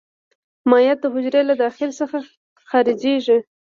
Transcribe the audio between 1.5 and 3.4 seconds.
داخل څخه خارجيږي.